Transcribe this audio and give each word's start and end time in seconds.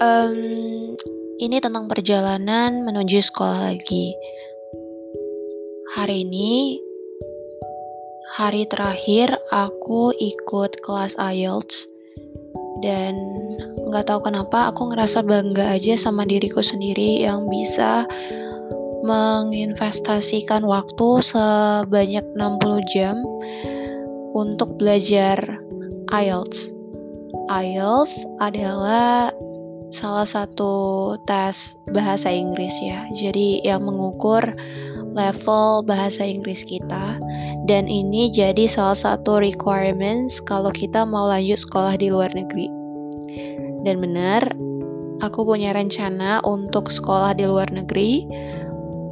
um, 0.00 0.34
ini 1.40 1.56
tentang 1.60 1.86
perjalanan 1.86 2.82
menuju 2.82 3.20
sekolah 3.20 3.72
lagi. 3.72 4.16
Hari 5.94 6.24
ini, 6.24 6.80
hari 8.40 8.64
terakhir 8.66 9.36
aku 9.52 10.16
ikut 10.16 10.80
kelas 10.80 11.14
IELTS 11.20 11.84
dan 12.80 13.14
nggak 13.90 14.08
tahu 14.08 14.24
kenapa 14.24 14.72
aku 14.72 14.88
ngerasa 14.88 15.20
bangga 15.20 15.76
aja 15.76 15.98
sama 16.00 16.24
diriku 16.24 16.64
sendiri 16.64 17.20
yang 17.26 17.44
bisa 17.50 18.08
menginvestasikan 19.04 20.64
waktu 20.64 21.08
sebanyak 21.24 22.24
60 22.36 22.92
jam 22.94 23.16
untuk 24.32 24.78
belajar 24.78 25.36
IELTS. 26.14 26.70
IELTS 27.50 28.14
adalah 28.38 29.34
salah 29.90 30.26
satu 30.26 30.72
tes 31.26 31.74
bahasa 31.90 32.30
Inggris 32.30 32.74
ya. 32.82 33.06
Jadi 33.14 33.62
yang 33.66 33.86
mengukur 33.86 34.42
level 35.10 35.82
bahasa 35.82 36.22
Inggris 36.22 36.62
kita 36.62 37.18
dan 37.66 37.90
ini 37.90 38.30
jadi 38.30 38.70
salah 38.70 38.98
satu 38.98 39.42
requirements 39.42 40.38
kalau 40.42 40.70
kita 40.70 41.02
mau 41.02 41.26
lanjut 41.26 41.58
sekolah 41.58 41.98
di 41.98 42.08
luar 42.10 42.30
negeri. 42.34 42.70
Dan 43.86 43.98
benar, 43.98 44.42
aku 45.24 45.44
punya 45.44 45.72
rencana 45.74 46.44
untuk 46.44 46.92
sekolah 46.92 47.34
di 47.36 47.44
luar 47.48 47.68
negeri. 47.72 48.26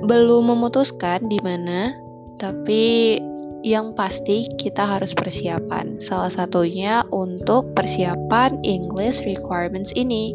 Belum 0.04 0.54
memutuskan 0.54 1.26
di 1.26 1.40
mana, 1.42 1.90
tapi 2.38 3.18
yang 3.66 3.90
pasti 3.94 4.46
kita 4.54 4.86
harus 4.86 5.10
persiapan. 5.10 5.98
Salah 5.98 6.30
satunya 6.30 7.02
untuk 7.10 7.74
persiapan 7.74 8.62
English 8.62 9.22
requirements 9.26 9.90
ini. 9.98 10.34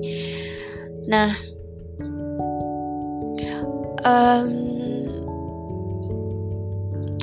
Nah, 1.08 1.36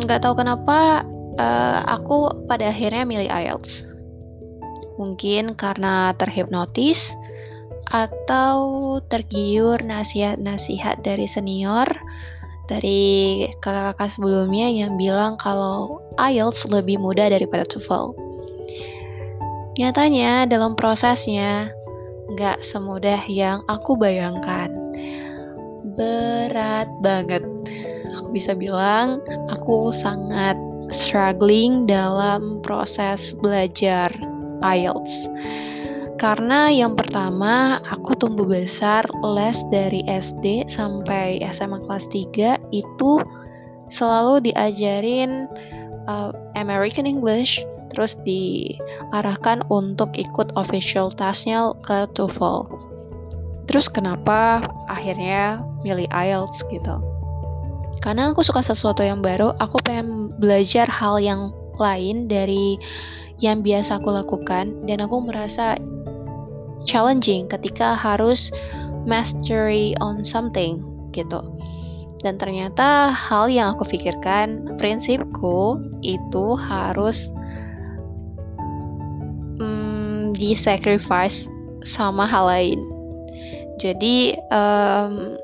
nggak 0.00 0.20
um, 0.20 0.24
tahu 0.24 0.34
kenapa 0.36 1.04
uh, 1.40 1.80
aku 1.88 2.46
pada 2.48 2.68
akhirnya 2.72 3.04
milih 3.08 3.30
IELTS. 3.30 3.88
Mungkin 5.00 5.56
karena 5.56 6.12
terhipnotis 6.20 7.16
atau 7.90 9.00
tergiur 9.10 9.82
nasihat-nasihat 9.82 11.02
dari 11.02 11.26
senior 11.26 11.88
dari 12.70 13.50
kakak-kakak 13.58 14.14
sebelumnya 14.14 14.70
yang 14.70 14.94
bilang 14.94 15.34
kalau 15.34 15.98
IELTS 16.22 16.70
lebih 16.70 17.02
mudah 17.02 17.26
daripada 17.26 17.66
TOEFL. 17.66 18.14
Nyatanya 19.74 20.46
dalam 20.46 20.78
prosesnya 20.78 21.74
nggak 22.34 22.62
semudah 22.62 23.22
yang 23.26 23.62
aku 23.66 23.98
bayangkan. 23.98 24.70
Berat 25.96 26.88
banget. 27.02 27.42
Aku 28.20 28.30
bisa 28.34 28.54
bilang 28.54 29.22
aku 29.50 29.90
sangat 29.90 30.54
struggling 30.90 31.86
dalam 31.86 32.58
proses 32.62 33.34
belajar 33.38 34.10
IELTS 34.62 35.30
karena 36.20 36.68
yang 36.68 37.00
pertama, 37.00 37.80
aku 37.88 38.12
tumbuh 38.12 38.44
besar 38.44 39.08
les 39.24 39.56
dari 39.72 40.04
SD 40.04 40.68
sampai 40.68 41.40
SMA 41.48 41.80
kelas 41.88 42.04
3 42.12 42.60
itu 42.76 43.24
selalu 43.88 44.52
diajarin 44.52 45.48
uh, 46.04 46.28
American 46.60 47.08
English 47.08 47.64
terus 47.90 48.16
diarahkan 48.22 49.66
untuk 49.68 50.14
ikut 50.14 50.54
official 50.54 51.10
tasnya 51.12 51.74
ke 51.84 52.06
TOEFL. 52.14 52.70
Terus 53.70 53.86
kenapa 53.86 54.66
akhirnya 54.90 55.62
milih 55.86 56.10
IELTS 56.10 56.66
gitu? 56.70 56.98
Karena 58.00 58.32
aku 58.32 58.40
suka 58.40 58.64
sesuatu 58.64 59.04
yang 59.04 59.20
baru, 59.20 59.52
aku 59.60 59.76
pengen 59.84 60.32
belajar 60.40 60.88
hal 60.88 61.20
yang 61.20 61.52
lain 61.76 62.26
dari 62.26 62.80
yang 63.40 63.60
biasa 63.64 64.00
aku 64.00 64.12
lakukan 64.12 64.76
dan 64.84 65.04
aku 65.04 65.20
merasa 65.20 65.76
challenging 66.84 67.48
ketika 67.48 67.92
harus 67.96 68.52
mastery 69.04 69.96
on 70.00 70.24
something 70.24 70.80
gitu. 71.12 71.40
Dan 72.20 72.36
ternyata 72.36 73.16
hal 73.16 73.48
yang 73.48 73.72
aku 73.72 73.88
pikirkan, 73.88 74.76
prinsipku 74.76 75.80
itu 76.04 76.46
harus 76.56 77.32
hmm, 80.40 80.56
di-sacrifice 80.56 81.44
sama 81.84 82.24
hal 82.24 82.48
lain. 82.48 82.80
Jadi 83.76 84.32
um, 84.48 85.36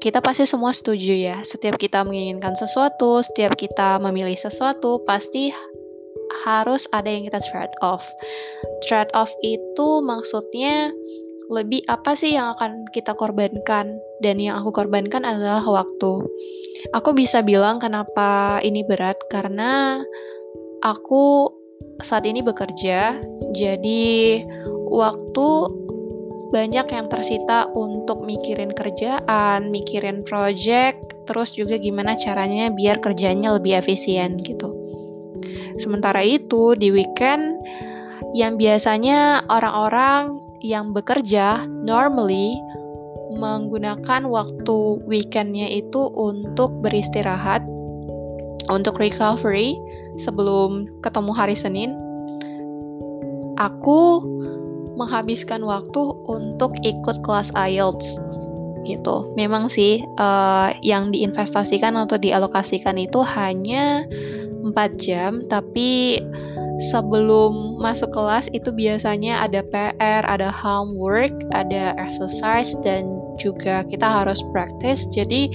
kita 0.00 0.24
pasti 0.24 0.48
semua 0.48 0.72
setuju 0.72 1.12
ya. 1.12 1.36
Setiap 1.44 1.76
kita 1.76 2.00
menginginkan 2.04 2.56
sesuatu, 2.56 3.20
setiap 3.20 3.52
kita 3.60 4.00
memilih 4.00 4.36
sesuatu, 4.36 5.04
pasti 5.04 5.52
harus 6.48 6.88
ada 6.96 7.12
yang 7.12 7.28
kita 7.28 7.40
trade 7.52 7.76
off. 7.84 8.04
Trade 8.88 9.12
off 9.12 9.28
itu 9.44 10.00
maksudnya 10.00 10.88
lebih 11.50 11.82
apa 11.90 12.14
sih 12.14 12.38
yang 12.38 12.54
akan 12.54 12.86
kita 12.94 13.12
korbankan 13.18 13.98
dan 14.22 14.36
yang 14.38 14.56
aku 14.56 14.72
korbankan 14.72 15.26
adalah 15.26 15.60
waktu. 15.66 16.24
Aku 16.96 17.10
bisa 17.12 17.44
bilang 17.44 17.82
kenapa 17.82 18.62
ini 18.64 18.86
berat 18.86 19.18
karena 19.28 20.00
aku 20.80 21.52
saat 22.00 22.24
ini 22.24 22.40
bekerja, 22.40 23.20
jadi 23.52 24.02
waktu 24.88 25.46
banyak 26.50 26.86
yang 26.90 27.06
tersita 27.06 27.70
untuk 27.72 28.26
mikirin 28.26 28.74
kerjaan, 28.74 29.70
mikirin 29.70 30.26
project, 30.26 30.98
terus 31.30 31.54
juga 31.54 31.78
gimana 31.78 32.18
caranya 32.18 32.74
biar 32.74 32.98
kerjanya 32.98 33.54
lebih 33.54 33.78
efisien 33.78 34.34
gitu. 34.42 34.74
Sementara 35.78 36.26
itu, 36.26 36.74
di 36.74 36.90
weekend 36.90 37.62
yang 38.34 38.58
biasanya 38.58 39.46
orang-orang 39.46 40.42
yang 40.60 40.92
bekerja 40.92 41.64
normally 41.86 42.58
menggunakan 43.30 44.26
waktu 44.26 44.78
weekendnya 45.06 45.70
itu 45.70 46.10
untuk 46.18 46.74
beristirahat, 46.82 47.62
untuk 48.70 48.96
recovery 49.02 49.76
sebelum 50.22 50.86
ketemu 51.02 51.32
hari 51.34 51.56
Senin. 51.58 51.94
Aku 53.60 54.24
menghabiskan 54.96 55.64
waktu 55.64 56.00
untuk 56.28 56.72
ikut 56.80 57.20
kelas 57.24 57.52
IELTS 57.56 58.20
gitu. 58.84 59.32
Memang 59.36 59.68
sih 59.68 60.00
uh, 60.16 60.72
yang 60.80 61.12
diinvestasikan 61.12 61.96
atau 62.00 62.16
dialokasikan 62.16 62.96
itu 62.96 63.20
hanya 63.20 64.04
4 64.64 64.96
jam, 64.96 65.44
tapi 65.48 66.20
sebelum 66.92 67.76
masuk 67.76 68.08
kelas 68.16 68.48
itu 68.56 68.72
biasanya 68.72 69.44
ada 69.44 69.60
PR, 69.68 70.24
ada 70.24 70.48
homework, 70.48 71.32
ada 71.52 71.92
exercise 72.00 72.72
dan 72.80 73.20
juga 73.36 73.84
kita 73.88 74.04
harus 74.04 74.40
practice. 74.52 75.04
Jadi 75.12 75.52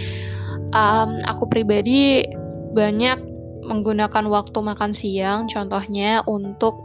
um, 0.73 1.21
aku 1.25 1.49
pribadi 1.49 2.25
banyak 2.75 3.17
menggunakan 3.65 4.27
waktu 4.29 4.59
makan 4.61 4.91
siang 4.93 5.47
contohnya 5.49 6.21
untuk 6.29 6.75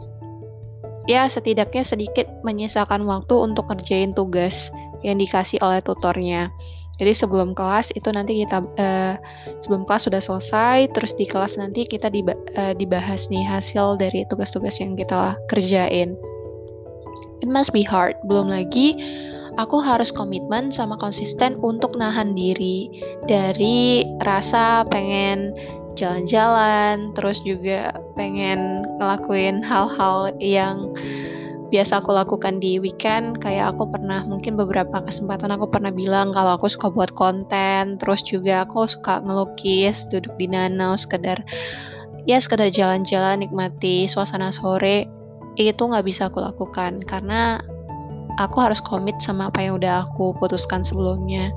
ya 1.05 1.29
setidaknya 1.29 1.85
sedikit 1.85 2.25
menyisakan 2.41 3.05
waktu 3.05 3.35
untuk 3.37 3.69
kerjain 3.69 4.15
tugas 4.15 4.73
yang 5.05 5.17
dikasih 5.17 5.61
oleh 5.61 5.81
tutornya. 5.81 6.49
Jadi 7.01 7.17
sebelum 7.17 7.57
kelas 7.57 7.89
itu 7.97 8.13
nanti 8.13 8.45
kita 8.45 8.61
uh, 8.61 9.17
sebelum 9.65 9.89
kelas 9.89 10.05
sudah 10.05 10.21
selesai, 10.21 10.93
terus 10.93 11.17
di 11.17 11.25
kelas 11.25 11.57
nanti 11.57 11.81
kita 11.89 12.13
diba 12.13 12.37
uh, 12.53 12.77
dibahas 12.77 13.25
nih 13.33 13.41
hasil 13.41 13.97
dari 13.97 14.21
tugas-tugas 14.29 14.77
yang 14.77 14.93
kita 14.93 15.33
kerjain. 15.49 16.13
It 17.41 17.49
must 17.49 17.73
be 17.73 17.81
hard. 17.81 18.13
Belum 18.29 18.53
lagi 18.53 19.01
aku 19.57 19.81
harus 19.81 20.13
komitmen 20.13 20.69
sama 20.69 20.93
konsisten 21.01 21.57
untuk 21.65 21.97
nahan 21.97 22.37
diri 22.37 22.87
dari 23.25 24.05
rasa 24.21 24.85
pengen 24.85 25.57
jalan-jalan, 25.97 27.11
terus 27.13 27.41
juga 27.43 27.95
pengen 28.15 28.85
ngelakuin 28.99 29.63
hal-hal 29.65 30.31
yang 30.39 30.91
biasa 31.71 32.03
aku 32.03 32.11
lakukan 32.11 32.59
di 32.59 32.77
weekend. 32.77 33.39
Kayak 33.39 33.73
aku 33.73 33.87
pernah 33.87 34.27
mungkin 34.27 34.59
beberapa 34.59 35.01
kesempatan 35.01 35.55
aku 35.55 35.71
pernah 35.71 35.89
bilang 35.89 36.35
kalau 36.35 36.59
aku 36.59 36.67
suka 36.67 36.91
buat 36.91 37.15
konten 37.15 37.95
terus 37.97 38.21
juga 38.27 38.67
aku 38.67 38.85
suka 38.85 39.23
ngelukis 39.23 40.03
duduk 40.11 40.35
di 40.35 40.51
danau 40.51 40.99
sekedar 40.99 41.39
ya 42.27 42.37
sekedar 42.37 42.69
jalan-jalan 42.69 43.41
nikmati 43.47 44.05
suasana 44.05 44.51
sore. 44.51 45.07
Itu 45.55 45.87
nggak 45.87 46.05
bisa 46.05 46.27
aku 46.27 46.43
lakukan 46.43 47.03
karena 47.07 47.63
aku 48.39 48.59
harus 48.59 48.83
komit 48.83 49.15
sama 49.23 49.47
apa 49.47 49.63
yang 49.63 49.79
udah 49.79 50.07
aku 50.07 50.35
putuskan 50.37 50.83
sebelumnya 50.83 51.55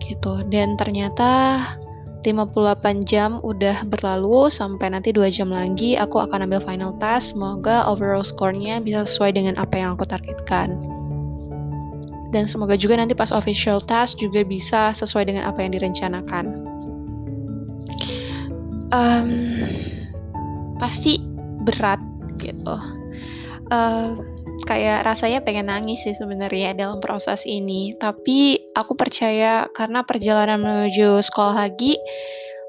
gitu. 0.00 0.42
Dan 0.48 0.80
ternyata 0.80 1.60
58 2.22 3.02
jam 3.04 3.42
udah 3.42 3.82
berlalu 3.86 4.48
sampai 4.48 4.94
nanti 4.94 5.10
2 5.10 5.26
jam 5.30 5.50
lagi 5.50 5.98
aku 5.98 6.22
akan 6.22 6.46
ambil 6.46 6.62
final 6.62 6.94
test 7.02 7.34
semoga 7.34 7.82
overall 7.90 8.22
score-nya 8.22 8.78
bisa 8.78 9.02
sesuai 9.02 9.34
dengan 9.34 9.54
apa 9.58 9.74
yang 9.74 9.98
aku 9.98 10.06
targetkan 10.06 10.78
dan 12.32 12.48
semoga 12.48 12.80
juga 12.80 12.96
nanti 12.96 13.12
pas 13.12 13.28
official 13.28 13.78
task 13.84 14.16
juga 14.16 14.40
bisa 14.40 14.96
sesuai 14.96 15.28
dengan 15.28 15.44
apa 15.44 15.60
yang 15.60 15.76
direncanakan. 15.76 16.44
Um, 18.88 19.28
pasti 20.80 21.20
berat 21.68 22.00
gitu. 22.40 22.76
Uh, 23.68 24.16
kayak 24.64 25.04
rasanya 25.06 25.42
pengen 25.42 25.68
nangis 25.68 26.02
sih 26.06 26.16
sebenarnya 26.16 26.74
dalam 26.74 26.98
proses 26.98 27.44
ini. 27.44 27.92
Tapi 27.98 28.58
aku 28.74 28.96
percaya 28.96 29.68
karena 29.74 30.02
perjalanan 30.06 30.62
menuju 30.62 31.20
sekolah 31.22 31.68
lagi 31.68 31.98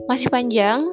masih 0.10 0.28
panjang 0.34 0.84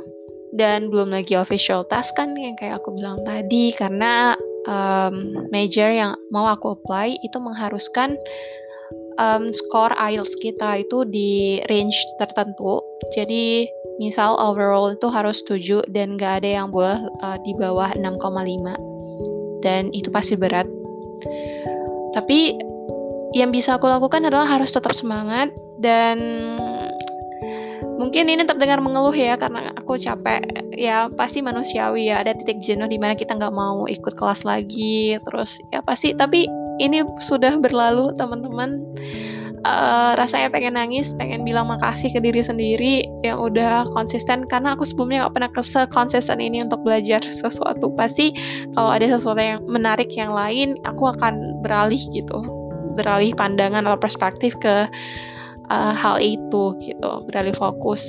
dan 0.55 0.91
belum 0.91 1.15
lagi 1.15 1.39
official 1.39 1.87
task 1.87 2.15
kan 2.19 2.35
yang 2.35 2.59
kayak 2.59 2.83
aku 2.83 2.95
bilang 2.95 3.23
tadi 3.23 3.71
karena 3.75 4.35
um, 4.67 5.47
major 5.55 5.89
yang 5.89 6.19
mau 6.35 6.51
aku 6.51 6.75
apply 6.75 7.15
itu 7.23 7.39
mengharuskan 7.39 8.19
um, 9.21 9.55
skor 9.55 9.95
IELTS 9.95 10.35
kita 10.43 10.83
itu 10.83 11.07
di 11.07 11.63
range 11.71 11.97
tertentu. 12.19 12.83
Jadi 13.15 13.69
misal 14.01 14.35
overall 14.41 14.97
itu 14.97 15.07
harus 15.13 15.45
7 15.45 15.87
dan 15.93 16.17
gak 16.17 16.43
ada 16.43 16.65
yang 16.65 16.69
boleh 16.73 16.99
uh, 17.21 17.39
di 17.45 17.53
bawah 17.61 17.93
6,5 17.95 19.63
dan 19.63 19.93
itu 19.93 20.09
pasti 20.09 20.35
berat. 20.35 20.67
Tapi 22.11 22.59
yang 23.31 23.55
bisa 23.55 23.79
aku 23.79 23.87
lakukan 23.87 24.27
adalah 24.27 24.47
harus 24.47 24.75
tetap 24.75 24.91
semangat 24.95 25.55
dan 25.79 26.19
mungkin 28.01 28.27
ini 28.27 28.43
terdengar 28.43 28.83
mengeluh 28.83 29.15
ya 29.15 29.39
karena 29.39 29.71
aku 29.77 30.01
capek. 30.01 30.43
Ya 30.75 31.07
pasti 31.13 31.45
manusiawi 31.45 32.11
ya 32.11 32.25
ada 32.25 32.33
titik 32.33 32.59
jenuh 32.65 32.89
di 32.89 32.97
mana 32.97 33.15
kita 33.15 33.37
nggak 33.37 33.55
mau 33.55 33.85
ikut 33.87 34.17
kelas 34.17 34.43
lagi 34.49 35.21
terus 35.29 35.61
ya 35.71 35.85
pasti 35.85 36.17
tapi 36.17 36.49
ini 36.81 37.05
sudah 37.21 37.61
berlalu 37.61 38.17
teman-teman 38.17 38.81
uh, 39.65 40.13
rasanya 40.17 40.49
pengen 40.49 40.75
nangis 40.77 41.13
pengen 41.17 41.45
bilang 41.45 41.69
makasih 41.69 42.13
ke 42.13 42.21
diri 42.21 42.41
sendiri 42.41 43.05
yang 43.25 43.41
udah 43.41 43.89
konsisten. 43.93 44.49
Karena 44.49 44.75
aku 44.77 44.89
sebelumnya 44.89 45.27
nggak 45.27 45.35
pernah 45.37 45.51
kese 45.53 45.81
konsisten 45.93 46.39
ini 46.41 46.65
untuk 46.65 46.81
belajar 46.85 47.21
sesuatu. 47.25 47.93
Pasti 47.95 48.33
kalau 48.77 48.91
ada 48.93 49.07
sesuatu 49.09 49.41
yang 49.41 49.61
menarik 49.69 50.09
yang 50.17 50.33
lain 50.33 50.77
aku 50.89 51.13
akan 51.13 51.61
beralih 51.65 52.01
gitu. 52.13 52.39
Beralih 52.97 53.37
pandangan 53.37 53.87
atau 53.87 54.01
perspektif 54.01 54.57
ke 54.59 54.89
uh, 55.71 55.93
hal 55.95 56.19
itu 56.21 56.77
gitu. 56.81 57.11
Beralih 57.29 57.55
fokus. 57.57 58.03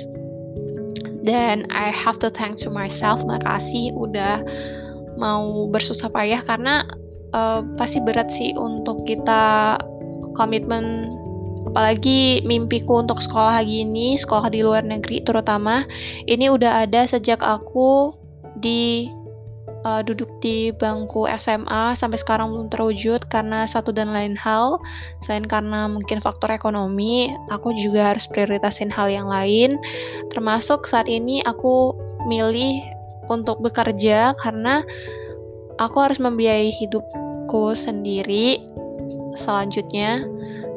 Dan 1.22 1.70
I 1.70 1.94
have 1.94 2.18
to 2.26 2.34
thank 2.34 2.58
to 2.66 2.74
myself 2.74 3.22
makasih 3.22 3.94
udah 3.94 4.42
mau 5.22 5.70
bersusah 5.70 6.10
payah. 6.10 6.42
Karena 6.42 6.82
uh, 7.38 7.62
pasti 7.78 8.02
berat 8.02 8.34
sih 8.34 8.58
untuk 8.58 9.06
kita 9.06 9.78
komitmen 10.34 11.21
apalagi 11.72 12.44
mimpiku 12.44 13.00
untuk 13.00 13.24
sekolah 13.24 13.64
lagi 13.64 13.88
ini 13.88 14.20
sekolah 14.20 14.52
di 14.52 14.60
luar 14.60 14.84
negeri 14.84 15.24
terutama 15.24 15.88
ini 16.28 16.52
udah 16.52 16.84
ada 16.84 17.08
sejak 17.08 17.40
aku 17.40 18.12
di 18.60 19.08
uh, 19.88 20.02
duduk 20.04 20.30
di 20.44 20.70
bangku 20.76 21.26
SMA 21.40 21.96
sampai 21.98 22.20
sekarang 22.20 22.52
belum 22.54 22.68
terwujud 22.68 23.26
karena 23.32 23.66
satu 23.66 23.90
dan 23.96 24.14
lain 24.14 24.38
hal. 24.38 24.78
Selain 25.26 25.46
karena 25.46 25.90
mungkin 25.90 26.22
faktor 26.22 26.54
ekonomi, 26.54 27.34
aku 27.50 27.74
juga 27.78 28.14
harus 28.14 28.28
prioritasin 28.30 28.92
hal 28.94 29.10
yang 29.10 29.32
lain. 29.32 29.78
Termasuk 30.30 30.86
saat 30.86 31.10
ini 31.10 31.42
aku 31.48 31.96
milih 32.30 32.84
untuk 33.32 33.64
bekerja 33.64 34.38
karena 34.44 34.86
aku 35.82 35.98
harus 36.04 36.20
membiayai 36.22 36.70
hidupku 36.70 37.74
sendiri 37.74 38.62
selanjutnya 39.40 40.28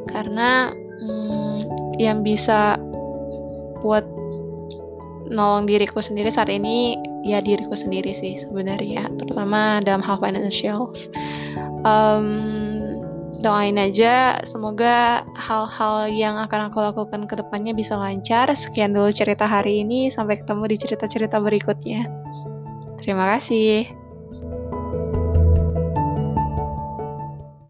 karena 0.08 0.70
yang 1.98 2.24
bisa 2.26 2.78
buat 3.84 4.04
nolong 5.28 5.64
diriku 5.68 6.04
sendiri 6.04 6.28
saat 6.28 6.52
ini 6.52 7.00
ya 7.24 7.40
diriku 7.40 7.72
sendiri 7.72 8.12
sih 8.12 8.36
sebenarnya 8.40 9.08
terutama 9.16 9.80
dalam 9.80 10.04
hal 10.04 10.20
financial. 10.20 10.92
Um, 11.84 12.28
doain 13.44 13.76
aja 13.76 14.40
semoga 14.48 15.20
hal-hal 15.36 16.08
yang 16.08 16.40
akan 16.40 16.72
aku 16.72 16.80
lakukan 16.80 17.28
ke 17.28 17.34
depannya 17.40 17.76
bisa 17.76 17.96
lancar. 17.96 18.48
Sekian 18.56 18.96
dulu 18.96 19.12
cerita 19.12 19.44
hari 19.44 19.84
ini 19.84 20.08
sampai 20.08 20.40
ketemu 20.40 20.64
di 20.68 20.76
cerita-cerita 20.80 21.36
berikutnya. 21.40 22.08
Terima 23.04 23.36
kasih 23.36 24.03